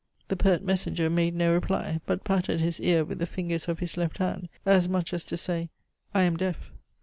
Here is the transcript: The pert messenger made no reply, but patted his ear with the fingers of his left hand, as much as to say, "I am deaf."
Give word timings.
The 0.29 0.35
pert 0.35 0.63
messenger 0.63 1.11
made 1.11 1.35
no 1.35 1.53
reply, 1.53 2.01
but 2.07 2.23
patted 2.23 2.59
his 2.59 2.79
ear 2.79 3.05
with 3.05 3.19
the 3.19 3.27
fingers 3.27 3.67
of 3.67 3.77
his 3.77 3.97
left 3.97 4.17
hand, 4.17 4.49
as 4.65 4.89
much 4.89 5.13
as 5.13 5.23
to 5.25 5.37
say, 5.37 5.69
"I 6.11 6.23
am 6.23 6.37
deaf." 6.37 6.73